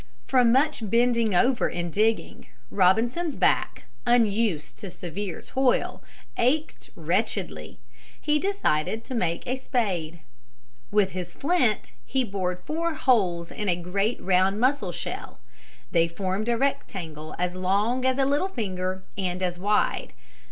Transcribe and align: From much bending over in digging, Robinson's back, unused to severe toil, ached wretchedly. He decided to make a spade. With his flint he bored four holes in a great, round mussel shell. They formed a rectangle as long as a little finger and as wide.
From 0.25 0.51
much 0.51 0.89
bending 0.89 1.35
over 1.35 1.69
in 1.69 1.91
digging, 1.91 2.47
Robinson's 2.71 3.35
back, 3.35 3.83
unused 4.03 4.79
to 4.79 4.89
severe 4.89 5.43
toil, 5.43 6.01
ached 6.37 6.89
wretchedly. 6.95 7.77
He 8.19 8.39
decided 8.39 9.03
to 9.03 9.13
make 9.13 9.45
a 9.45 9.57
spade. 9.57 10.21
With 10.89 11.11
his 11.11 11.33
flint 11.33 11.91
he 12.03 12.23
bored 12.23 12.63
four 12.65 12.95
holes 12.95 13.51
in 13.51 13.69
a 13.69 13.75
great, 13.75 14.19
round 14.19 14.59
mussel 14.59 14.91
shell. 14.91 15.39
They 15.91 16.07
formed 16.07 16.49
a 16.49 16.57
rectangle 16.57 17.35
as 17.37 17.53
long 17.53 18.03
as 18.03 18.17
a 18.17 18.25
little 18.25 18.47
finger 18.49 19.03
and 19.15 19.43
as 19.43 19.59
wide. 19.59 20.13